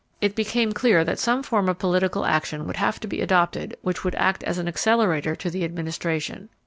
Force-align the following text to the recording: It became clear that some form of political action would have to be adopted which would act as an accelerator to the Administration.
It 0.19 0.33
became 0.33 0.73
clear 0.73 1.03
that 1.03 1.19
some 1.19 1.43
form 1.43 1.69
of 1.69 1.77
political 1.77 2.25
action 2.25 2.65
would 2.65 2.77
have 2.77 2.99
to 3.01 3.07
be 3.07 3.21
adopted 3.21 3.77
which 3.83 4.03
would 4.03 4.15
act 4.15 4.41
as 4.45 4.57
an 4.57 4.67
accelerator 4.67 5.35
to 5.35 5.51
the 5.51 5.63
Administration. 5.63 6.49